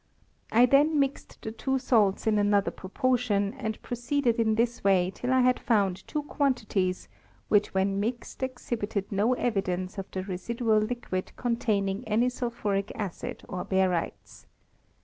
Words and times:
I 0.51 0.65
then 0.65 0.99
mixed 0.99 1.43
the 1.43 1.51
two 1.51 1.77
salts 1.77 2.25
in 2.25 2.39
another 2.39 2.71
proportion, 2.71 3.53
and 3.53 3.79
proceeded 3.83 4.37
in 4.37 4.55
this 4.55 4.83
way 4.83 5.11
till 5.13 5.31
I 5.31 5.41
had 5.41 5.59
found 5.59 6.07
two 6.07 6.23
quantities 6.23 7.07
which 7.49 7.75
when 7.75 7.99
mixed 7.99 8.41
exhibited 8.41 9.11
no 9.11 9.33
evidence 9.35 9.99
of 9.99 10.09
the 10.09 10.23
residual 10.23 10.79
liquid 10.79 11.33
containing 11.35 12.03
any 12.07 12.29
sulphuric 12.29 12.91
acid 12.95 13.43
or 13.47 13.63
barytes. 13.63 14.47